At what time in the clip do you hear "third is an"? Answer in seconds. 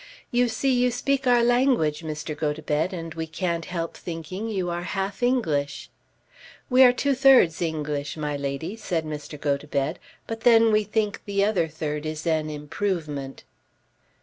11.67-12.49